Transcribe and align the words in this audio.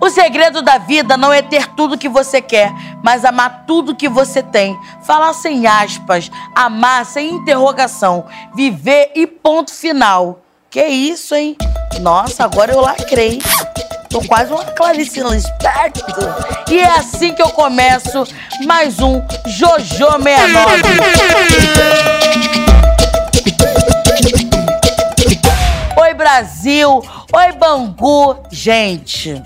O 0.00 0.10
segredo 0.10 0.60
da 0.62 0.78
vida 0.78 1.16
não 1.16 1.32
é 1.32 1.40
ter 1.42 1.68
tudo 1.74 1.98
que 1.98 2.08
você 2.08 2.40
quer, 2.40 2.72
mas 3.02 3.24
amar 3.24 3.64
tudo 3.66 3.94
que 3.94 4.08
você 4.08 4.42
tem. 4.42 4.78
Falar 5.02 5.32
sem 5.32 5.66
aspas, 5.66 6.30
amar 6.54 7.04
sem 7.06 7.30
interrogação, 7.34 8.26
viver 8.54 9.12
e 9.14 9.26
ponto 9.26 9.72
final. 9.72 10.40
Que 10.70 10.84
isso, 10.84 11.34
hein? 11.34 11.56
Nossa, 12.00 12.44
agora 12.44 12.72
eu 12.72 12.80
lacrei. 12.80 13.40
Tô 14.10 14.20
quase 14.22 14.52
uma 14.52 14.64
Clarice 14.64 15.20
Lispector. 15.20 16.34
E 16.70 16.78
é 16.78 16.90
assim 16.90 17.32
que 17.32 17.42
eu 17.42 17.50
começo 17.50 18.24
mais 18.64 19.00
um 19.00 19.20
Jojo 19.46 20.06
69. 20.22 20.82
Oi, 26.00 26.14
Brasil! 26.14 27.02
Oi, 27.32 27.52
Bangu! 27.52 28.36
Gente, 28.50 29.42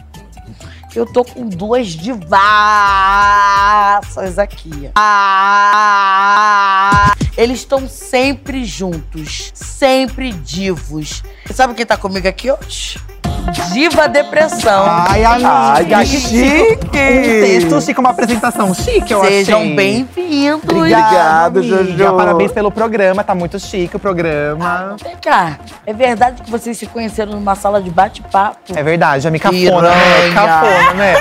eu 0.97 1.07
tô 1.07 1.25
com 1.25 1.49
duas 1.49 1.89
divaças 1.89 2.39
aqui. 4.39 4.91
Ah, 4.95 6.25
eles 7.37 7.59
estão 7.61 7.89
sempre 7.89 8.65
juntos, 8.65 9.51
sempre 9.55 10.33
divos. 10.33 11.23
Sabe 11.53 11.75
quem 11.75 11.85
tá 11.87 11.97
comigo 11.97 12.27
aqui 12.29 12.51
hoje? 12.51 12.99
Diva 13.73 14.09
Depressão. 14.09 14.85
Ai, 14.87 15.25
amiga, 15.25 15.49
Ai, 15.51 15.85
que 15.85 15.95
que 15.95 16.21
chique! 16.21 16.85
Um 16.87 16.89
texto 16.89 17.81
chique, 17.81 18.01
uma 18.01 18.11
apresentação 18.11 18.75
chique, 18.75 19.13
eu 19.13 19.25
Sejam 19.25 19.61
achei. 19.61 19.75
bem-vindos. 19.75 20.71
Obrigado, 20.71 21.59
amiga. 21.59 21.85
Jojo. 21.85 22.17
Parabéns 22.17 22.53
pelo 22.53 22.71
programa, 22.71 23.25
tá 23.25 23.35
muito 23.35 23.59
chique 23.59 23.97
o 23.97 23.99
programa. 23.99 24.97
Vem 25.03 25.17
cá, 25.17 25.59
é 25.87 25.93
verdade 25.93 26.43
que 26.43 26.51
vocês 26.51 26.77
se 26.77 26.87
conheceram 26.87 27.33
numa 27.33 27.55
sala 27.55 27.81
de 27.81 27.91
bate-papo? 27.91 28.59
É 28.75 28.83
verdade, 28.83 29.27
a 29.27 29.39
cafona, 29.39 29.91
né? 29.91 30.35
Cafona, 30.35 30.95
né? 30.95 31.15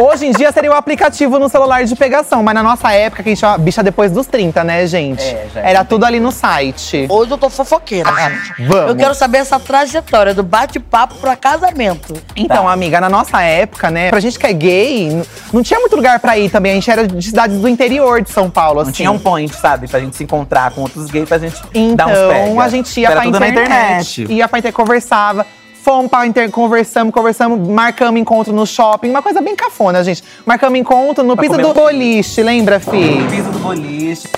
Hoje 0.00 0.26
em 0.26 0.30
dia 0.30 0.52
seria 0.52 0.70
o 0.70 0.74
aplicativo 0.74 1.40
no 1.40 1.48
celular 1.48 1.82
de 1.82 1.96
pegação, 1.96 2.40
mas 2.40 2.54
na 2.54 2.62
nossa 2.62 2.92
época, 2.92 3.20
que 3.20 3.30
a 3.30 3.32
gente 3.32 3.40
chama 3.40 3.58
bicha 3.58 3.82
depois 3.82 4.12
dos 4.12 4.28
30, 4.28 4.62
né, 4.62 4.86
gente? 4.86 5.24
É, 5.24 5.48
já 5.52 5.60
Era 5.60 5.84
tudo 5.84 6.04
ali 6.06 6.20
no 6.20 6.30
site. 6.30 7.08
Hoje 7.10 7.32
eu 7.32 7.36
tô 7.36 7.50
fofoqueira, 7.50 8.08
gente. 8.08 8.62
Vamos. 8.68 8.90
Eu 8.90 8.94
quero 8.96 9.12
saber 9.12 9.38
essa 9.38 9.58
trajetória 9.58 10.32
do 10.32 10.44
bate-papo 10.44 11.16
pra 11.16 11.34
casamento. 11.34 12.14
Então, 12.36 12.68
amiga, 12.68 13.00
na 13.00 13.08
nossa 13.08 13.42
época, 13.42 13.90
né, 13.90 14.10
pra 14.10 14.20
gente 14.20 14.38
que 14.38 14.46
é 14.46 14.52
gay, 14.52 15.20
não 15.52 15.64
tinha 15.64 15.80
muito 15.80 15.96
lugar 15.96 16.20
pra 16.20 16.38
ir 16.38 16.48
também. 16.48 16.70
A 16.70 16.74
gente 16.76 16.88
era 16.88 17.04
de 17.04 17.26
cidades 17.26 17.58
do 17.58 17.66
interior 17.66 18.22
de 18.22 18.30
São 18.30 18.48
Paulo, 18.48 18.78
assim. 18.78 18.90
Não 18.90 18.94
tinha 18.94 19.10
um 19.10 19.18
point, 19.18 19.52
sabe? 19.56 19.88
Pra 19.88 19.98
gente 19.98 20.16
se 20.16 20.22
encontrar 20.22 20.70
com 20.70 20.82
outros 20.82 21.10
gays, 21.10 21.28
pra 21.28 21.38
gente 21.38 21.60
Então, 21.74 22.06
dar 22.06 22.06
uns 22.06 22.32
pega. 22.32 22.62
a 22.62 22.68
gente 22.68 23.00
ia 23.00 23.08
Era 23.08 23.16
pra 23.16 23.26
internet, 23.28 23.54
na 23.56 23.62
internet. 23.64 24.26
Ia 24.32 24.46
pra 24.46 24.58
internet, 24.60 24.76
conversava. 24.76 25.44
Fomos 25.82 26.10
pra 26.10 26.26
internet, 26.26 26.52
conversamos, 26.52 27.12
conversamos, 27.14 27.66
marcamos 27.68 28.20
encontro 28.20 28.52
no 28.52 28.66
shopping. 28.66 29.08
Uma 29.10 29.22
coisa 29.22 29.40
bem 29.40 29.56
cafona, 29.56 30.02
gente. 30.04 30.22
Marcamos 30.44 30.78
encontro 30.78 31.24
no 31.24 31.34
Pra 31.34 31.42
piso 31.48 31.56
do 31.60 31.72
boliche, 31.72 32.42
lembra, 32.42 32.78
fi? 32.78 33.26
Piso 33.30 33.50
do 33.50 33.58
boliche. 33.60 34.28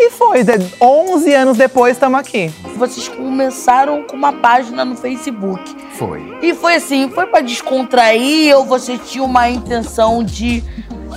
E 0.00 0.10
foi, 0.10 0.44
de- 0.44 0.74
11 0.80 1.32
anos 1.34 1.56
depois, 1.56 1.96
estamos 1.96 2.20
aqui. 2.20 2.52
Vocês 2.76 3.08
começaram 3.08 4.04
com 4.04 4.16
uma 4.16 4.32
página 4.32 4.84
no 4.84 4.94
Facebook. 4.96 5.74
Foi. 5.94 6.38
E 6.42 6.54
foi 6.54 6.74
assim, 6.76 7.08
foi 7.08 7.26
pra 7.26 7.40
descontrair 7.40 8.56
ou 8.56 8.64
você 8.64 8.96
tinha 8.98 9.24
uma 9.24 9.48
intenção 9.48 10.22
de 10.22 10.62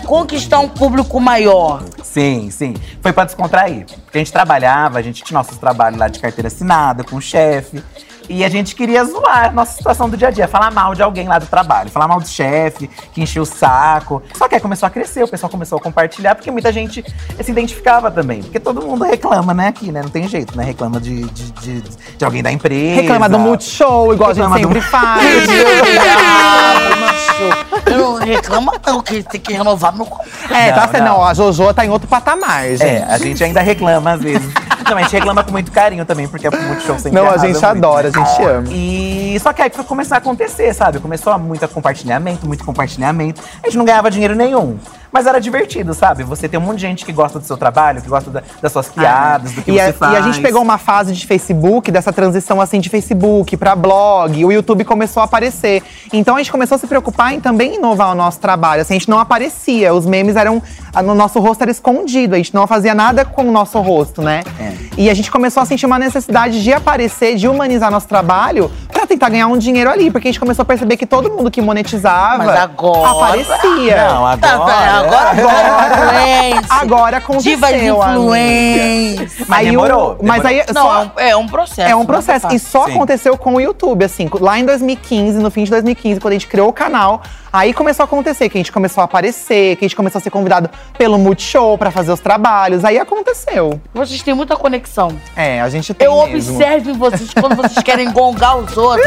conquistar 0.05 0.59
um 0.59 0.69
público 0.69 1.19
maior? 1.19 1.83
Sim, 2.01 2.49
sim. 2.49 2.73
Foi 3.01 3.13
pra 3.13 3.25
descontrair. 3.25 3.85
Porque 4.03 4.17
a 4.17 4.19
gente 4.19 4.31
trabalhava, 4.31 4.97
a 4.97 5.01
gente 5.01 5.23
tinha 5.23 5.37
nossos 5.37 5.57
trabalhos 5.57 5.99
lá 5.99 6.07
de 6.07 6.19
carteira 6.19 6.47
assinada, 6.47 7.03
com 7.03 7.17
o 7.17 7.21
chefe. 7.21 7.83
E 8.31 8.45
a 8.45 8.49
gente 8.49 8.73
queria 8.75 9.03
zoar 9.03 9.45
a 9.49 9.51
nossa 9.51 9.73
situação 9.75 10.09
do 10.09 10.15
dia 10.15 10.29
a 10.29 10.31
dia, 10.31 10.47
falar 10.47 10.71
mal 10.71 10.95
de 10.95 11.03
alguém 11.03 11.27
lá 11.27 11.37
do 11.37 11.45
trabalho, 11.45 11.89
falar 11.89 12.07
mal 12.07 12.19
do 12.19 12.27
chefe, 12.27 12.89
que 13.13 13.21
encheu 13.21 13.43
o 13.43 13.45
saco. 13.45 14.23
Só 14.37 14.47
que 14.47 14.55
aí 14.55 14.61
começou 14.61 14.87
a 14.87 14.89
crescer, 14.89 15.23
o 15.23 15.27
pessoal 15.27 15.49
começou 15.49 15.77
a 15.77 15.81
compartilhar, 15.81 16.33
porque 16.35 16.49
muita 16.49 16.71
gente 16.71 17.03
se 17.41 17.51
identificava 17.51 18.09
também. 18.09 18.41
Porque 18.41 18.59
todo 18.59 18.81
mundo 18.81 19.03
reclama, 19.03 19.53
né, 19.53 19.67
aqui, 19.67 19.91
né? 19.91 20.01
Não 20.01 20.09
tem 20.09 20.27
jeito, 20.27 20.55
né? 20.57 20.63
Reclama 20.63 20.99
de, 20.99 21.23
de, 21.25 21.51
de, 21.51 21.81
de 22.17 22.25
alguém 22.25 22.41
da 22.41 22.51
empresa. 22.51 23.01
Reclama 23.01 23.27
do 23.27 23.37
Multishow, 23.39 24.13
igual 24.13 24.29
a 24.29 24.33
Reclama 24.33 24.57
gente 24.57 24.67
do- 24.67 24.73
sempre 24.73 24.89
faz. 24.89 25.21
Ah, 26.23 26.95
macho. 26.99 27.91
Eu 27.91 27.97
não 27.97 28.15
reclama 28.15 28.73
não, 28.85 29.01
que 29.01 29.23
tem 29.23 29.41
que 29.41 29.53
renovar 29.53 29.93
meu. 29.95 30.07
É, 30.49 30.67
Não, 30.71 30.75
tá 30.75 30.87
certo. 30.87 31.03
não. 31.03 31.11
Não, 31.17 31.23
a 31.25 31.33
Jojo 31.33 31.73
tá 31.73 31.85
em 31.85 31.89
outro 31.89 32.07
patamar, 32.07 32.63
gente. 32.69 32.83
É, 32.83 33.03
a 33.03 33.17
gente 33.17 33.43
ainda 33.43 33.61
reclama 33.61 34.11
às 34.13 34.21
vezes. 34.21 34.47
Não, 34.89 34.97
a 34.97 35.01
gente 35.03 35.13
reclama 35.13 35.43
com 35.43 35.51
muito 35.51 35.71
carinho 35.71 36.05
também, 36.05 36.27
porque 36.27 36.47
é 36.47 36.49
muito 36.51 36.83
show 36.83 36.97
sempre 36.97 37.19
Não, 37.19 37.29
a 37.29 37.37
gente 37.37 37.53
muito, 37.53 37.65
adora, 37.65 38.09
né? 38.09 38.13
a 38.15 38.25
gente 38.25 38.43
ama. 38.43 38.67
E 38.71 39.37
só 39.39 39.53
que 39.53 39.61
aí 39.61 39.69
foi 39.69 39.83
começar 39.83 40.15
a 40.15 40.17
acontecer, 40.17 40.73
sabe? 40.73 40.99
Começou 40.99 41.37
muito 41.39 41.67
compartilhamento, 41.67 42.45
muito 42.45 42.63
compartilhamento. 42.63 43.41
A 43.63 43.67
gente 43.67 43.77
não 43.77 43.85
ganhava 43.85 44.09
dinheiro 44.11 44.35
nenhum. 44.35 44.77
Mas 45.11 45.25
era 45.27 45.39
divertido, 45.41 45.93
sabe? 45.93 46.23
Você 46.23 46.47
tem 46.47 46.57
um 46.59 46.63
monte 46.63 46.77
de 46.77 46.81
gente 46.83 47.05
que 47.05 47.11
gosta 47.11 47.37
do 47.39 47.45
seu 47.45 47.57
trabalho, 47.57 48.01
que 48.01 48.07
gosta 48.07 48.29
da- 48.31 48.43
das 48.61 48.71
suas 48.71 48.87
piadas, 48.87 49.51
do 49.51 49.61
que 49.61 49.71
E 49.71 49.73
você 49.73 49.81
a, 49.89 49.93
faz. 49.93 50.13
e 50.13 50.17
a 50.17 50.21
gente 50.21 50.39
pegou 50.41 50.61
uma 50.61 50.77
fase 50.77 51.13
de 51.13 51.27
Facebook, 51.27 51.91
dessa 51.91 52.13
transição 52.13 52.61
assim 52.61 52.79
de 52.79 52.87
Facebook 52.89 53.57
pra 53.57 53.75
blog, 53.75 54.45
o 54.45 54.51
YouTube 54.51 54.85
começou 54.85 55.19
a 55.21 55.25
aparecer. 55.25 55.83
Então 56.13 56.35
a 56.35 56.37
gente 56.39 56.51
começou 56.51 56.75
a 56.75 56.79
se 56.79 56.87
preocupar 56.87 57.33
em 57.33 57.39
também 57.41 57.75
inovar 57.75 58.11
o 58.11 58.15
nosso 58.15 58.39
trabalho. 58.39 58.81
Assim, 58.81 58.93
a 58.95 58.97
gente 58.97 59.09
não 59.09 59.19
aparecia, 59.19 59.93
os 59.93 60.05
memes 60.05 60.35
eram. 60.35 60.61
No 61.03 61.15
nosso 61.15 61.39
rosto 61.39 61.61
era 61.61 61.71
escondido, 61.71 62.35
a 62.35 62.37
gente 62.37 62.53
não 62.53 62.65
fazia 62.67 62.93
nada 62.93 63.23
com 63.25 63.43
o 63.47 63.51
nosso 63.51 63.79
rosto, 63.79 64.21
né? 64.21 64.43
É. 64.59 64.71
E 64.97 65.09
a 65.09 65.13
gente 65.13 65.31
começou 65.31 65.61
a 65.63 65.65
sentir 65.65 65.85
uma 65.85 65.97
necessidade 65.99 66.61
de 66.63 66.71
aparecer, 66.73 67.35
de 67.35 67.47
humanizar 67.47 67.89
nosso 67.91 68.07
trabalho 68.07 68.69
pra 69.01 69.07
tentar 69.07 69.29
ganhar 69.29 69.47
um 69.47 69.57
dinheiro 69.57 69.89
ali. 69.89 70.09
Porque 70.11 70.27
a 70.27 70.31
gente 70.31 70.39
começou 70.39 70.63
a 70.63 70.65
perceber 70.65 70.97
que 70.97 71.05
todo 71.05 71.29
mundo 71.31 71.49
que 71.51 71.61
monetizava 71.61 72.43
Mas 72.45 72.59
agora- 72.59 73.09
aparecia. 73.11 74.05
Não, 74.07 74.25
agora. 74.27 74.37
Tá, 74.37 74.59
tá, 74.59 74.99
agora 74.99 75.35
influência. 75.35 76.67
Agora 76.69 77.17
aconteceu, 77.17 77.51
Divas 77.53 77.71
influência. 77.71 79.45
Mas 79.47 79.59
Aí 79.59 79.67
o- 79.67 79.71
demorou, 79.71 80.17
Mas 80.21 80.45
aí 80.45 80.63
Não, 80.73 80.81
só- 80.83 80.93
é 80.95 81.05
um, 81.05 81.11
é 81.29 81.35
um 81.35 81.47
processo. 81.47 81.89
É 81.91 81.95
um 81.95 81.99
não 81.99 82.05
processo. 82.05 82.47
E 82.51 82.59
só 82.59 82.85
Sim. 82.85 82.91
aconteceu 82.95 83.37
com 83.37 83.55
o 83.55 83.59
YouTube, 83.61 84.05
assim. 84.05 84.29
Lá 84.39 84.59
em 84.59 84.65
2015, 84.65 85.39
no 85.39 85.51
fim 85.51 85.63
de 85.63 85.71
2015, 85.71 86.19
quando 86.19 86.31
a 86.31 86.35
gente 86.35 86.47
criou 86.47 86.69
o 86.69 86.73
canal, 86.73 87.21
aí 87.51 87.73
começou 87.73 88.03
a 88.03 88.05
acontecer, 88.05 88.49
que 88.49 88.57
a 88.57 88.59
gente 88.59 88.71
começou 88.71 89.01
a 89.01 89.05
aparecer, 89.05 89.75
que 89.75 89.85
a 89.85 89.87
gente 89.87 89.95
começou 89.95 90.19
a 90.19 90.21
ser 90.21 90.29
convidado 90.29 90.69
pelo 90.97 91.17
Multishow 91.17 91.77
pra 91.77 91.91
fazer 91.91 92.11
os 92.11 92.19
trabalhos. 92.19 92.83
Aí 92.85 92.97
aconteceu. 92.97 93.79
Vocês 93.93 94.21
têm 94.21 94.33
muita 94.33 94.55
conexão. 94.55 95.15
É, 95.35 95.61
a 95.61 95.69
gente 95.69 95.93
tem 95.93 96.07
Eu 96.07 96.25
mesmo. 96.27 96.53
observo 96.53 96.89
em 96.91 96.97
vocês 96.97 97.33
quando 97.33 97.55
vocês 97.55 97.83
querem 97.83 98.11
gongar 98.11 98.57
os 98.57 98.75
outros. 98.77 99.05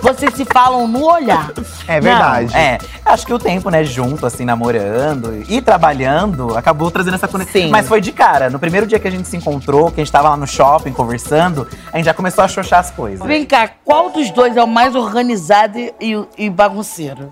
vocês 0.00 0.34
se 0.34 0.44
falam 0.44 0.86
no 0.88 1.04
olhar. 1.06 1.50
É 1.86 2.00
verdade. 2.00 2.54
É, 2.56 2.78
acho 3.04 3.26
que 3.26 3.32
o 3.32 3.38
tempo, 3.38 3.70
né, 3.70 3.84
junto, 3.84 4.26
assim, 4.26 4.44
namorando 4.44 5.44
e 5.48 5.60
trabalhando, 5.60 6.56
acabou 6.56 6.90
trazendo 6.90 7.14
essa 7.14 7.28
conexão. 7.28 7.60
Sim. 7.62 7.70
Mas 7.70 7.86
foi 7.88 8.00
de 8.00 8.12
cara. 8.12 8.50
No 8.50 8.58
primeiro 8.58 8.86
dia 8.86 8.98
que 8.98 9.08
a 9.08 9.10
gente 9.10 9.28
se 9.28 9.36
encontrou, 9.36 9.90
que 9.90 10.00
a 10.00 10.04
gente 10.04 10.12
tava 10.12 10.30
lá 10.30 10.36
no 10.36 10.46
shopping 10.46 10.92
conversando, 10.92 11.66
a 11.92 11.96
gente 11.96 12.06
já 12.06 12.14
começou 12.14 12.44
a 12.44 12.48
xoxar 12.48 12.80
as 12.80 12.90
coisas. 12.90 13.26
Vem 13.26 13.44
cá, 13.44 13.68
qual 13.84 14.10
dos 14.10 14.30
dois 14.30 14.56
é 14.56 14.62
o 14.62 14.66
mais 14.66 14.94
organizado 14.94 15.78
e, 15.78 15.92
e 16.36 16.50
bagunceiro? 16.50 17.30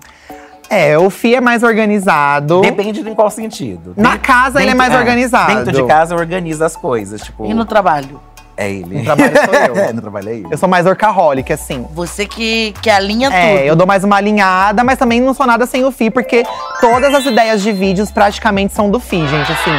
É, 0.73 0.97
o 0.97 1.09
Fih 1.09 1.35
é 1.35 1.41
mais 1.41 1.61
organizado. 1.61 2.61
Depende 2.61 3.03
de 3.03 3.09
em 3.09 3.13
qual 3.13 3.29
sentido. 3.29 3.93
Na 3.95 4.17
casa 4.17 4.61
ele 4.61 4.71
é 4.71 4.73
mais 4.73 4.93
organizado. 4.95 5.53
Dentro 5.53 5.71
de 5.71 5.83
casa 5.87 6.15
eu 6.15 6.19
organizo 6.19 6.63
as 6.63 6.75
coisas, 6.75 7.21
tipo. 7.21 7.45
E 7.45 7.53
no 7.53 7.63
trabalho? 7.63 8.19
É 8.57 8.71
ele. 8.71 8.99
No 8.99 9.03
trabalho 9.03 9.33
sou 9.45 9.53
eu. 9.53 9.75
é, 9.83 9.93
no 9.93 10.01
trabalho 10.01 10.29
é 10.29 10.33
ele. 10.33 10.47
Eu 10.49 10.57
sou 10.57 10.67
mais 10.67 10.85
orcaholic, 10.85 11.53
assim. 11.53 11.85
Você 11.93 12.25
que, 12.25 12.73
que 12.81 12.89
alinha 12.89 13.29
tudo. 13.29 13.37
É, 13.37 13.69
eu 13.69 13.75
dou 13.75 13.85
mais 13.85 14.03
uma 14.03 14.15
alinhada, 14.15 14.83
mas 14.83 14.97
também 14.97 15.21
não 15.21 15.33
sou 15.33 15.45
nada 15.45 15.65
sem 15.65 15.83
o 15.85 15.91
Fi, 15.91 16.09
porque 16.09 16.43
todas 16.79 17.13
as 17.13 17.25
ideias 17.25 17.61
de 17.61 17.71
vídeos 17.71 18.11
praticamente 18.11 18.73
são 18.73 18.89
do 18.89 18.99
Fi, 18.99 19.27
gente. 19.27 19.51
Assim, 19.51 19.71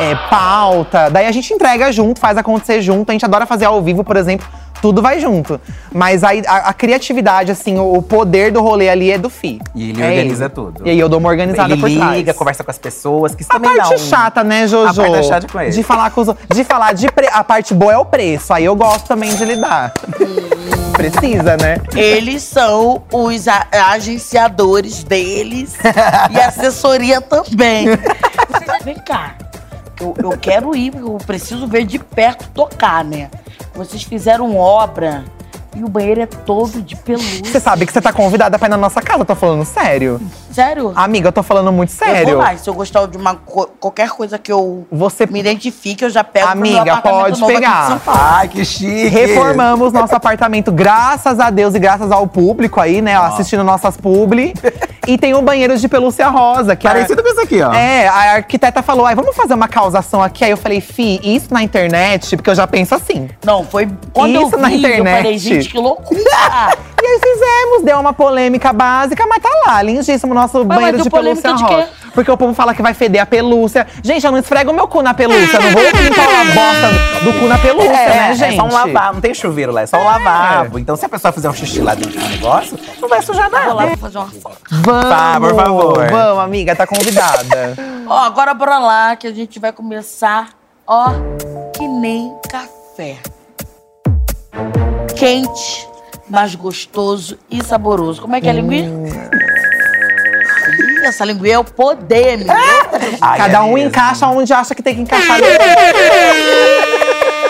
é, 0.00 0.14
pauta. 0.28 1.10
Daí 1.10 1.26
a 1.26 1.32
gente 1.32 1.52
entrega 1.52 1.92
junto, 1.92 2.20
faz 2.20 2.36
acontecer 2.36 2.80
junto. 2.80 3.10
A 3.10 3.12
gente 3.12 3.24
adora 3.24 3.46
fazer 3.46 3.66
ao 3.66 3.80
vivo, 3.82 4.02
por 4.02 4.16
exemplo. 4.16 4.46
Tudo 4.80 5.02
vai 5.02 5.20
junto. 5.20 5.60
Mas 5.92 6.24
aí, 6.24 6.42
a, 6.46 6.68
a 6.70 6.72
criatividade, 6.72 7.50
assim, 7.52 7.78
o, 7.78 7.94
o 7.94 8.02
poder 8.02 8.50
do 8.50 8.62
rolê 8.62 8.88
ali 8.88 9.10
é 9.10 9.18
do 9.18 9.28
Fi. 9.28 9.60
E 9.74 9.90
ele 9.90 10.02
É 10.02 10.06
organiza 10.08 10.44
ele. 10.46 10.54
tudo. 10.54 10.82
E 10.86 10.90
aí 10.90 10.98
eu 10.98 11.08
dou 11.08 11.18
uma 11.18 11.28
organizada 11.28 11.72
ele 11.74 11.80
por 11.80 11.88
liga, 11.90 12.06
trás. 12.24 12.36
conversa 12.36 12.64
com 12.64 12.70
as 12.70 12.78
pessoas, 12.78 13.34
que 13.34 13.42
isso 13.42 13.50
A 13.52 13.54
também 13.60 13.76
dá 13.76 13.82
parte 13.84 13.94
um… 14.02 14.06
chata, 14.06 14.42
né, 14.44 14.66
Jojo? 14.66 15.00
A 15.02 15.10
parte 15.10 15.26
chata 15.26 15.46
com 15.48 15.60
ele. 15.60 15.70
De 15.70 15.82
falar 15.82 16.10
com 16.10 16.20
os 16.22 16.28
De 16.54 16.64
falar 16.64 16.92
de 16.94 17.10
pre- 17.12 17.28
A 17.32 17.44
parte 17.44 17.74
boa 17.74 17.92
é 17.92 17.98
o 17.98 18.04
preço. 18.04 18.52
Aí 18.54 18.64
eu 18.64 18.74
gosto 18.74 19.06
também 19.06 19.34
de 19.34 19.44
lidar. 19.44 19.92
Precisa, 20.92 21.56
né? 21.56 21.76
Eles 21.94 22.42
são 22.42 23.02
os 23.12 23.48
a- 23.48 23.66
agenciadores 23.92 25.02
deles 25.04 25.74
e 26.30 26.38
assessoria 26.40 27.20
também. 27.20 27.86
Vem 28.84 28.96
cá. 28.96 29.34
Eu, 30.00 30.14
eu 30.22 30.30
quero 30.38 30.74
ir, 30.74 30.94
eu 30.96 31.18
preciso 31.26 31.66
ver 31.66 31.84
de 31.84 31.98
perto 31.98 32.48
tocar, 32.54 33.04
né? 33.04 33.28
Vocês 33.74 34.02
fizeram 34.02 34.56
obra 34.56 35.24
e 35.76 35.84
o 35.84 35.88
banheiro 35.88 36.20
é 36.22 36.26
todo 36.26 36.82
de 36.82 36.96
pelúcia. 36.96 37.44
Você 37.44 37.60
sabe 37.60 37.86
que 37.86 37.92
você 37.92 38.00
tá 38.00 38.12
convidada 38.12 38.58
pra 38.58 38.66
ir 38.66 38.70
na 38.70 38.76
nossa 38.76 39.00
casa, 39.00 39.20
eu 39.20 39.24
tô 39.24 39.34
falando 39.36 39.64
sério. 39.64 40.20
Sério? 40.50 40.92
Amiga, 40.96 41.28
eu 41.28 41.32
tô 41.32 41.42
falando 41.44 41.70
muito 41.70 41.90
Eu 41.92 41.96
sério. 42.06 42.28
vou 42.34 42.38
lá, 42.38 42.56
se 42.56 42.68
eu 42.68 42.74
gostar 42.74 43.06
de 43.06 43.16
uma 43.16 43.36
co- 43.36 43.68
qualquer 43.78 44.08
coisa 44.10 44.36
que 44.36 44.50
eu 44.50 44.84
Você 44.90 45.26
me 45.26 45.38
identifique, 45.38 46.04
eu 46.04 46.10
já 46.10 46.24
pego 46.24 46.48
pro 46.48 46.58
Amiga, 46.58 46.96
pode 46.96 47.44
pegar. 47.46 47.82
de 47.82 47.86
São 47.88 47.98
Paulo. 48.00 48.20
Ai, 48.20 48.48
que 48.48 48.64
chique! 48.64 49.06
reformamos 49.08 49.92
nosso 49.92 50.14
apartamento, 50.14 50.72
graças 50.72 51.38
a 51.38 51.50
Deus 51.50 51.74
e 51.74 51.78
graças 51.78 52.10
ao 52.10 52.26
público 52.26 52.80
aí, 52.80 53.00
né? 53.00 53.14
Assistindo 53.16 53.62
nossas 53.62 53.96
publi. 53.96 54.54
E 55.10 55.18
tem 55.18 55.34
um 55.34 55.42
banheiro 55.42 55.76
de 55.76 55.88
pelúcia 55.88 56.28
rosa, 56.28 56.76
que 56.76 56.86
Parecido 56.86 57.20
com 57.20 57.28
isso 57.28 57.40
aqui, 57.40 57.60
ó. 57.60 57.72
É, 57.72 58.06
a 58.06 58.34
arquiteta 58.34 58.80
falou, 58.80 59.04
ai, 59.04 59.14
vamos 59.16 59.34
fazer 59.34 59.54
uma 59.54 59.66
causação 59.66 60.22
aqui. 60.22 60.44
Aí 60.44 60.52
eu 60.52 60.56
falei, 60.56 60.80
fi, 60.80 61.20
isso 61.24 61.52
na 61.52 61.64
internet, 61.64 62.36
porque 62.36 62.48
eu 62.48 62.54
já 62.54 62.64
penso 62.64 62.94
assim. 62.94 63.28
Não, 63.44 63.64
foi 63.64 63.88
quando 64.12 64.36
Isso 64.40 64.42
eu 64.42 64.50
vi, 64.50 64.56
na 64.56 64.70
eu 64.72 64.80
falei, 64.80 65.00
internet. 65.02 65.38
gente, 65.38 65.68
que 65.68 65.78
loucura. 65.78 66.20
E 67.02 67.06
aí 67.06 67.18
fizemos, 67.22 67.82
deu 67.82 67.98
uma 67.98 68.12
polêmica 68.12 68.72
básica, 68.72 69.26
mas 69.26 69.42
tá 69.42 69.48
lá, 69.66 69.82
lindíssimo 69.82 70.34
nosso 70.34 70.58
Mas 70.64 70.76
banheiro 70.78 71.02
de 71.02 71.08
pelúcia 71.10 71.54
de 71.54 71.62
rosa. 71.62 71.82
quê? 71.82 71.88
Porque 72.14 72.30
o 72.30 72.36
povo 72.36 72.52
fala 72.52 72.74
que 72.74 72.82
vai 72.82 72.92
feder 72.92 73.22
a 73.22 73.26
pelúcia. 73.26 73.86
Gente, 74.02 74.26
eu 74.26 74.32
não 74.32 74.38
esfrego 74.38 74.70
o 74.70 74.74
meu 74.74 74.86
cu 74.88 75.00
na 75.00 75.14
pelúcia, 75.14 75.58
não 75.60 75.70
vou 75.70 75.82
limpar 76.02 76.24
a 76.28 76.44
bosta 76.44 77.24
do 77.24 77.32
cu 77.40 77.46
na 77.46 77.56
pelúcia, 77.58 77.90
É, 77.90 78.08
né, 78.28 78.34
gente? 78.34 78.54
é 78.54 78.56
só 78.56 78.64
um 78.64 78.72
lavabo, 78.72 79.14
não 79.14 79.20
tem 79.20 79.32
chuveiro 79.32 79.72
lá, 79.72 79.82
é 79.82 79.86
só 79.86 79.96
um 79.96 80.04
lavabo. 80.04 80.78
Então, 80.78 80.94
se 80.96 81.04
a 81.06 81.08
pessoa 81.08 81.32
fizer 81.32 81.48
um 81.48 81.54
xixi 81.54 81.80
lá 81.80 81.94
dentro 81.94 82.18
do 82.18 82.28
negócio, 82.28 82.78
não 83.00 83.08
vai 83.08 83.22
sujar 83.22 83.48
Vou 83.48 83.58
lá 83.60 83.74
nada. 83.74 83.86
vou 83.86 83.96
fazer 83.96 84.18
uma 84.18 84.28
foto. 84.30 84.58
Vamos, 84.70 85.08
Tá, 85.08 85.40
por 85.40 85.54
favor. 85.54 86.10
Vamos, 86.10 86.44
amiga, 86.44 86.76
tá 86.76 86.86
convidada. 86.86 87.74
Ó, 88.06 88.18
agora 88.18 88.52
bora 88.52 88.78
lá 88.78 89.16
que 89.16 89.26
a 89.26 89.32
gente 89.32 89.58
vai 89.60 89.72
começar, 89.72 90.48
ó, 90.86 91.10
que 91.76 91.86
nem 91.86 92.34
café. 92.50 93.16
Quente, 95.16 95.88
mas 96.30 96.54
gostoso 96.54 97.36
e 97.50 97.62
saboroso. 97.62 98.22
Como 98.22 98.34
é 98.36 98.40
que 98.40 98.46
é 98.46 98.50
a 98.50 98.54
linguinha? 98.54 98.88
Ih, 101.00 101.04
essa 101.04 101.24
linguinha 101.24 101.54
é 101.54 101.58
o 101.58 101.64
poder, 101.64 102.38
menino. 102.38 102.54
Ai, 103.20 103.38
Cada 103.38 103.58
é 103.58 103.60
um 103.62 103.76
encaixa 103.76 104.26
onde 104.28 104.52
acha 104.52 104.74
que 104.74 104.82
tem 104.82 104.94
que 104.94 105.00
encaixar. 105.02 105.38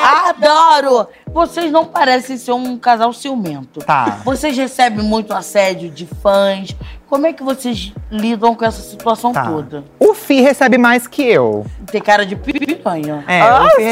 Adoro! 0.03 1.09
Vocês 1.33 1.71
não 1.71 1.85
parecem 1.85 2.37
ser 2.37 2.53
um 2.53 2.77
casal 2.77 3.13
ciumento. 3.13 3.81
Tá. 3.81 4.19
Vocês 4.25 4.57
recebem 4.57 5.05
muito 5.05 5.33
assédio 5.33 5.91
de 5.91 6.07
fãs. 6.07 6.75
Como 7.09 7.27
é 7.27 7.33
que 7.33 7.43
vocês 7.43 7.93
lidam 8.11 8.55
com 8.55 8.65
essa 8.65 8.81
situação 8.83 9.33
Tá. 9.33 9.45
toda? 9.45 9.85
O 9.99 10.15
Fi 10.15 10.41
recebe 10.41 10.79
mais 10.79 11.07
que 11.07 11.23
eu. 11.23 11.67
Tem 11.91 12.01
cara 12.01 12.25
de 12.25 12.35
piranha. 12.83 13.25
É, 13.29 13.41
Ah, 13.41 13.67
que 13.77 13.83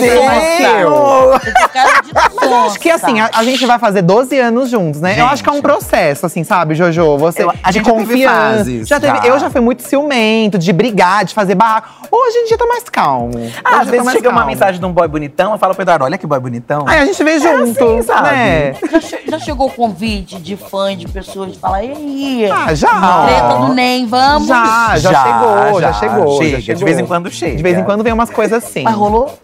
eu. 0.82 1.31
Você 1.32 1.52
tem 1.52 1.69
cara 1.69 2.00
de 2.00 2.12
Mas 2.35 2.50
eu 2.50 2.56
acho 2.67 2.79
que 2.81 2.90
assim, 2.90 3.20
a, 3.20 3.31
a 3.35 3.44
gente 3.44 3.64
vai 3.67 3.79
fazer 3.79 4.02
12 4.02 4.38
anos 4.38 4.70
juntos, 4.70 5.00
né? 5.00 5.19
Eu 5.19 5.26
acho 5.26 5.43
que 5.43 5.49
é 5.49 5.52
um 5.52 5.56
Gente. 5.56 5.64
processo, 5.64 6.26
assim, 6.26 6.44
sabe, 6.44 6.75
Jojo? 6.75 7.17
Você 7.19 7.43
Eu- 7.43 7.50
a 7.62 7.70
de 7.70 7.79
gente 7.79 7.87
já 7.87 7.93
confiança. 7.93 8.85
já 8.85 9.00
teve, 9.00 9.19
já. 9.19 9.25
Eu 9.26 9.38
já 9.38 9.50
fui 9.50 9.61
muito 9.61 9.82
ciumento, 9.82 10.58
de 10.58 10.73
brigar, 10.73 11.25
de 11.25 11.35
fazer 11.35 11.55
barraco. 11.55 11.88
Hoje 12.11 12.37
em 12.38 12.46
dia 12.46 12.56
tá 12.58 12.67
mais 12.67 12.85
calmo. 12.88 13.50
Ah, 13.64 13.81
às 13.81 13.88
vezes 13.88 14.11
chega 14.12 14.29
uma 14.29 14.37
calmo. 14.40 14.50
mensagem 14.50 14.81
de 14.81 14.87
um 14.87 14.93
boy 14.93 15.06
bonitão, 15.08 15.52
eu 15.52 15.58
falo 15.58 15.75
pro 15.75 15.82
Eduardo, 15.82 16.05
olha 16.05 16.17
que 16.19 16.26
boy 16.26 16.38
bonitão. 16.40 16.85
Aí 16.87 17.00
a 17.00 17.05
gente 17.05 17.23
vê 17.23 17.38
junto, 17.38 17.85
assim, 17.85 18.02
sabe? 18.02 18.29
né? 18.31 18.75
Já, 19.00 19.19
já 19.32 19.38
chegou 19.38 19.70
convite 19.70 20.37
de 20.40 20.56
fã, 20.56 20.96
de 20.96 21.06
pessoas 21.08 21.52
de 21.52 21.58
falar, 21.58 21.85
e 21.85 21.90
aí? 21.93 22.50
Ah, 22.50 22.75
já. 22.75 22.88
Treta 23.26 23.55
do 23.67 23.75
NEM, 23.75 24.06
vamos? 24.06 24.49
Já, 24.49 24.94
já, 24.96 25.23
chegou, 25.25 25.81
já, 25.81 25.93
chegou. 25.93 26.38
Chega, 26.38 26.50
já 26.56 26.61
chegou. 26.62 26.79
de 26.79 26.85
vez 26.85 26.99
em 26.99 27.06
quando 27.06 27.31
chega. 27.31 27.56
De 27.56 27.62
vez 27.62 27.79
em 27.79 27.85
quando 27.85 28.02
vem 28.02 28.12
umas 28.12 28.31
coisas 28.31 28.64
assim. 28.64 28.78
Mas 28.85 28.95
rolou? 28.95 29.39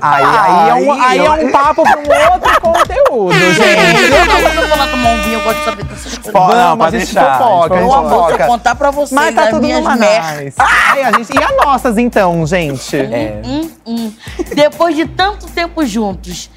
Aí, 0.00 0.24
aí, 0.24 0.68
é 0.70 0.74
um, 0.74 0.92
aí 0.92 1.18
é 1.18 1.30
um 1.30 1.50
papo 1.50 1.82
pra 1.82 1.98
um 1.98 2.32
outro 2.34 2.60
conteúdo, 2.60 3.34
gente. 3.54 4.12
Eu 4.12 4.26
não 4.26 4.54
vou 4.54 4.68
falar 4.68 4.86
tomar 4.88 5.10
um 5.10 5.22
vinho, 5.22 5.34
eu 5.34 5.42
gosto 5.42 5.58
de 5.58 5.64
saber 5.64 5.84
dessas 5.84 6.18
coisas. 6.18 6.32
Não, 6.32 6.82
a 6.82 6.90
gente 6.90 7.04
deixar, 7.04 7.38
fofoca, 7.38 7.74
a 7.74 7.80
gente 7.80 7.92
amo 7.94 8.08
vou 8.08 8.22
fofoca. 8.24 8.46
contar 8.46 8.74
pra 8.74 8.90
vocês 8.90 9.12
Mas 9.12 9.34
tá 9.34 9.42
as 9.44 9.50
tudo 9.50 9.62
minhas 9.62 9.80
numa 9.82 9.96
merdas. 9.96 10.40
nice. 10.40 10.56
Ai, 10.58 11.02
a 11.02 11.12
gente, 11.12 11.32
e 11.34 11.42
as 11.42 11.56
nossas, 11.64 11.98
então, 11.98 12.46
gente? 12.46 12.96
É. 12.96 13.40
Hum, 13.44 13.70
hum. 13.86 14.12
Depois 14.54 14.94
de 14.96 15.06
tanto 15.06 15.46
tempo 15.48 15.84
juntos, 15.86 16.50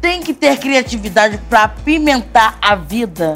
tem 0.00 0.20
que 0.22 0.32
ter 0.32 0.58
criatividade 0.58 1.38
pra 1.50 1.64
apimentar 1.64 2.56
a 2.62 2.74
vida. 2.76 3.34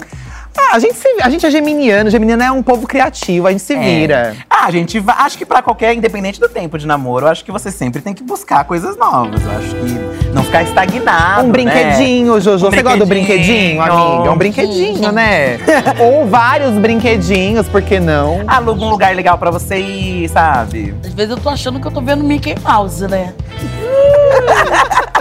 Ah, 0.57 0.75
a 0.77 0.79
gente, 0.79 0.95
se- 0.95 1.09
a 1.23 1.29
gente 1.31 1.45
é 1.47 1.51
geminiano, 1.51 2.11
geminiano 2.11 2.43
é 2.43 2.51
um 2.51 2.63
povo 2.63 2.87
criativo, 2.87 3.47
a 3.47 3.51
gente 3.53 3.63
se 3.63 3.75
É. 3.75 3.79
vira. 3.79 4.37
Ah, 4.49 4.71
gente, 4.71 4.99
va- 5.01 5.15
acho 5.21 5.39
que 5.39 5.47
pra 5.47 5.63
qualquer, 5.63 5.95
independente 5.95 6.39
do 6.41 6.49
tempo 6.49 6.77
de 6.79 6.87
namoro, 6.87 7.27
eu 7.27 7.31
acho 7.31 7.45
que 7.45 7.51
você 7.53 7.71
sempre 7.71 8.01
tem 8.03 8.13
que 8.15 8.23
buscar 8.23 8.65
coisas 8.65 8.97
novas. 8.97 9.41
Eu 9.43 9.51
acho 9.51 9.69
que 9.77 10.31
não 10.35 10.43
ficar 10.45 10.63
estagnado. 10.63 11.43
Um 11.45 11.47
né? 11.47 11.53
brinquedinho, 11.53 12.41
Jojo. 12.41 12.67
Um 12.67 12.71
Você 12.71 12.83
gosta 12.83 12.99
do 12.99 13.07
brinquedinho. 13.07 13.81
amiga? 13.81 14.33
Um 14.33 14.37
brinquedinho, 14.37 15.13
né? 15.13 15.59
Ou 15.99 16.27
vários 16.27 16.73
brinquedinhos, 16.75 17.69
por 17.69 17.83
que 17.83 17.99
não? 17.99 18.43
Aluga 18.47 18.85
um 18.85 18.91
lugar 18.91 19.15
legal 19.15 19.39
pra 19.39 19.51
você 19.51 19.79
ir, 19.79 20.29
sabe? 20.29 20.95
Às 21.05 21.15
vezes 21.15 21.31
eu 21.31 21.37
tô 21.39 21.49
achando 21.49 21.81
que 21.81 21.87
eu 21.87 21.91
tô 21.93 22.01
vendo 22.01 22.23
Mickey 22.25 22.55
Mouse, 22.63 23.07
né? 23.09 23.33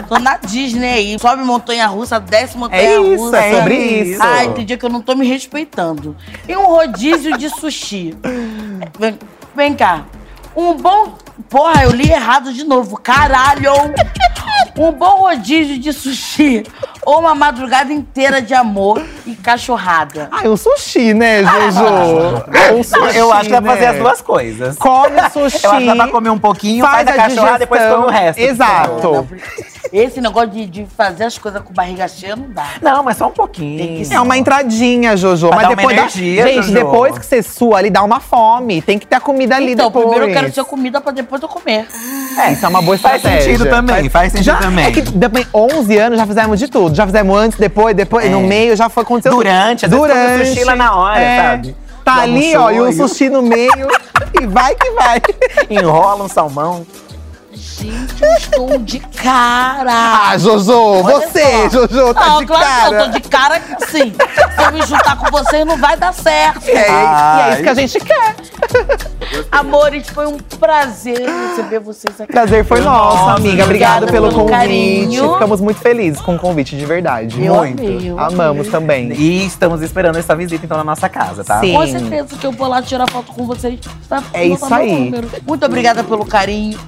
Tô 0.08 0.18
na 0.18 0.38
Disney 0.38 0.88
aí. 0.92 1.20
Sobe 1.20 1.44
montanha 1.44 1.86
russa, 1.88 2.20
desce 2.20 2.58
montanha 2.58 2.82
É 2.82 3.00
isso, 3.00 3.24
russa. 3.24 3.38
é 3.38 3.60
sobre 3.60 3.76
isso. 3.76 4.24
Ai, 4.24 4.54
tem 4.54 4.66
dia 4.66 4.78
que 4.78 4.86
eu 4.86 4.90
não 4.90 5.02
tô 5.02 5.16
me 5.16 5.28
respeitando. 5.28 6.16
E 6.48 6.56
um 6.56 6.66
rodízio 6.66 7.38
de 7.38 7.50
sushi. 7.50 8.16
Vem, 8.98 9.20
vem 9.56 9.76
cá. 9.76 10.06
Um 10.56 10.74
bom. 10.76 11.14
Porra, 11.50 11.84
eu 11.84 11.92
li 11.92 12.10
errado 12.12 12.52
de 12.54 12.64
novo. 12.64 12.98
Caralho! 12.98 13.72
Um 14.78 14.92
bom 14.92 15.20
rodízio 15.20 15.78
de 15.80 15.94
sushi. 15.94 16.64
Ou 17.06 17.20
uma 17.20 17.34
madrugada 17.34 17.92
inteira 17.92 18.42
de 18.42 18.54
amor 18.54 19.04
e 19.26 19.36
cachorrada. 19.36 20.28
Ai, 20.32 20.48
um 20.48 20.58
sushi, 20.58 21.14
né, 21.14 21.44
Jojo? 21.44 22.76
Um 22.76 22.84
sushi, 22.84 23.18
eu 23.18 23.32
acho 23.32 23.46
que 23.46 23.52
dá 23.52 23.62
pra 23.62 23.72
fazer 23.72 23.86
né? 23.86 23.92
as 23.92 23.98
duas 23.98 24.22
coisas. 24.22 24.78
Come 24.78 25.20
o 25.22 25.30
sushi. 25.30 25.66
Eu 25.66 25.72
acho 25.72 25.80
que 25.80 25.86
dá 25.86 25.96
pra 25.96 26.08
comer 26.10 26.30
um 26.30 26.40
pouquinho, 26.40 26.86
faz, 26.86 27.08
a 27.08 27.14
cachorrada, 27.14 27.60
depois 27.60 27.82
digestão. 27.82 28.04
come 28.04 28.14
o 28.14 28.20
resto. 28.20 28.40
Exato. 28.40 29.28
Esse 29.92 30.22
negócio 30.22 30.50
de, 30.50 30.66
de 30.66 30.86
fazer 30.86 31.24
as 31.26 31.38
coisas 31.38 31.62
com 31.64 31.74
barriga 31.74 32.08
cheia 32.08 32.36
não 32.36 32.50
dá. 32.50 32.68
Não, 32.82 33.04
mas 33.04 33.18
só 33.18 33.26
um 33.26 33.28
Tem 33.30 33.36
pouquinho. 33.36 34.06
que 34.06 34.14
É 34.14 34.20
uma 34.22 34.38
entradinha, 34.38 35.18
Jojo. 35.18 35.48
Pra 35.48 35.56
mas 35.58 35.64
dar 35.64 35.70
uma 35.72 35.76
depois 35.78 35.98
energia, 35.98 36.44
da... 36.44 36.50
Gente, 36.50 36.62
Jojo. 36.62 36.74
depois 36.74 37.18
que 37.18 37.26
você 37.26 37.42
sua 37.42 37.78
ali, 37.80 37.90
dá 37.90 38.04
uma 38.04 38.20
fome. 38.20 38.82
Tem 38.82 39.00
que 39.00 39.08
ter 39.08 39.16
a 39.16 39.20
comida 39.20 39.56
ali 39.56 39.74
Então, 39.74 39.88
depois. 39.88 40.06
primeiro 40.06 40.32
eu 40.32 40.34
quero 40.34 40.52
ter 40.52 40.64
comida 40.64 41.02
pra 41.02 41.12
depois 41.12 41.42
eu 41.42 41.48
comer. 41.48 41.88
É, 42.38 42.52
isso 42.54 42.66
é 42.66 42.70
uma 42.70 42.82
boa 42.82 42.98
Faz 42.98 43.16
estratégia. 43.16 43.52
sentido 43.52 43.70
também, 43.70 44.10
faz 44.10 44.32
sentido 44.32 44.46
já, 44.46 44.58
também. 44.58 44.86
É 44.86 44.92
que 44.92 45.02
depois, 45.02 45.48
11 45.54 45.98
anos 45.98 46.18
já 46.20 46.28
fizemos 46.28 46.60
de 46.60 46.68
tudo. 46.68 46.96
Já 46.96 47.06
fizemos 47.06 47.38
antes, 47.38 47.58
depois, 47.58 47.96
depois, 47.96 48.26
É. 48.26 48.30
no 48.30 48.42
meio 48.42 48.76
já 48.76 48.90
foi 48.90 49.04
acontecendo. 49.04 49.36
Durante, 49.36 49.86
às 49.86 49.92
vezes 49.92 50.08
come 50.08 50.42
o 50.44 50.46
sushi 50.46 50.64
lá 50.64 50.76
na 50.76 50.96
hora, 50.96 51.20
é. 51.20 51.42
sabe? 51.42 51.76
Tá 52.06 52.16
Já 52.18 52.22
ali, 52.24 52.56
ó, 52.56 52.72
e 52.72 52.80
o 52.80 52.92
sushi 52.94 53.30
no 53.30 53.42
meio. 53.42 53.88
e 54.42 54.46
vai 54.48 54.74
que 54.76 54.90
vai. 54.92 55.22
Enrola 55.70 56.24
um 56.24 56.30
salmão. 56.30 56.86
Gente, 57.52 58.22
eu 58.24 58.32
estou 58.34 58.78
de 58.78 59.00
cara. 59.00 59.92
Ah, 60.32 60.38
Jojo, 60.38 60.72
Olha 61.04 61.28
você, 61.28 61.70
só. 61.70 61.88
Jojo, 61.88 62.14
tá 62.14 62.26
não, 62.28 62.40
de 62.40 62.46
claro 62.46 62.64
cara. 62.66 62.90
que 62.90 62.96
eu 62.96 63.12
tô 63.12 63.20
de 63.20 63.22
cara 63.30 63.62
sim. 63.88 64.14
Se 64.56 64.64
eu 64.66 64.72
me 64.72 64.82
juntar 64.86 65.18
com 65.18 65.32
vocês, 65.32 65.66
não 65.66 65.76
vai 65.78 65.98
dar 65.98 66.14
certo. 66.14 66.68
É, 66.68 66.74
e 66.90 67.42
é 67.42 67.54
isso 67.54 67.64
que 67.64 67.70
a 67.70 67.74
gente 67.74 68.00
quer. 68.02 68.36
Amores, 69.52 70.10
foi 70.10 70.28
um 70.28 70.38
prazer 70.38 71.28
receber 71.28 71.80
vocês 71.80 72.20
aqui. 72.22 72.32
Prazer 72.32 72.64
foi 72.66 72.82
nosso, 72.82 73.18
Nossa, 73.18 73.32
amiga. 73.38 73.64
Obrigado 73.64 74.04
obrigada 74.04 74.08
pelo 74.08 74.28
pelo 74.30 74.40
convite. 74.42 74.56
carinho. 74.58 75.34
Ficamos 75.34 75.62
muito 75.62 75.80
felizes 75.80 76.22
com 76.22 76.36
o 76.36 76.40
convite, 76.40 76.78
de 76.78 76.86
verdade. 76.86 77.44
Eu 77.44 77.56
muito. 77.56 77.82
amei, 77.82 78.10
eu 78.12 78.20
Amamos 78.20 78.60
amei. 78.68 78.72
também. 78.72 79.12
E 79.14 79.46
estamos 79.46 79.82
esperando 79.82 80.18
essa 80.18 80.36
visita, 80.36 80.66
então, 80.66 80.78
na 80.78 80.84
nossa 80.84 81.10
casa, 81.10 81.44
tá? 81.44 81.60
Sim. 81.62 81.74
Com 81.74 81.88
certeza 81.88 82.36
que 82.38 82.46
eu 82.46 82.52
vou 82.52 82.68
lá 82.68 82.82
tirar 82.82 83.10
foto 83.10 83.32
com 83.34 83.46
vocês. 83.46 83.80
Pra 84.08 84.22
É 84.34 84.46
isso 84.46 84.66
meu 84.68 84.76
aí. 84.78 85.06
número. 85.06 85.30
Muito 85.48 85.66
obrigada 85.66 86.04
pelo 86.04 86.26
carinho. 86.26 86.80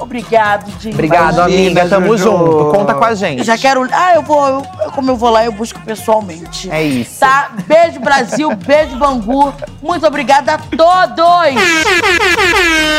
Obrigado, 0.52 0.82
gente. 0.82 0.94
Obrigado, 0.94 1.34
Imagina, 1.36 1.44
amiga. 1.44 1.90
Tamo 1.90 2.18
Juju. 2.18 2.24
junto. 2.24 2.78
Conta 2.78 2.94
com 2.94 3.06
a 3.06 3.16
gente. 3.16 3.40
Eu 3.40 3.46
já 3.46 3.58
quero. 3.58 3.88
Ah, 3.92 4.16
eu 4.16 4.22
vou. 4.22 4.48
Eu, 4.48 4.92
como 4.92 5.12
eu 5.12 5.16
vou 5.16 5.30
lá, 5.30 5.46
eu 5.46 5.52
busco 5.52 5.80
pessoalmente. 5.82 6.70
É 6.72 6.84
isso. 6.84 7.20
Tá? 7.20 7.52
Beijo, 7.68 8.00
Brasil. 8.00 8.54
beijo, 8.66 8.98
Bangu. 8.98 9.54
Muito 9.82 10.06
obrigada 10.06 10.56
a 10.56 10.58
todos. 10.58 11.56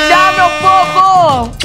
Tchau, 0.09 0.32
meu 0.37 0.50
povo! 0.61 1.62